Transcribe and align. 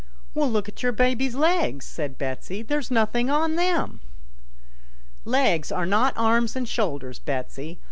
"Well, 0.33 0.49
look 0.49 0.67
at 0.67 0.81
your 0.81 0.93
baby's 0.93 1.35
legs," 1.35 1.85
said 1.85 2.17
Betsy;" 2.17 2.63
there's 2.63 2.89
nothing 2.89 3.29
on 3.29 3.55
them."" 3.55 3.99
Legs 5.25 5.71
are 5.71 5.85
not 5.85 6.15
arms 6.17 6.55
and 6.55 6.67
shoulders, 6.67 7.19
Betsy. 7.19 7.77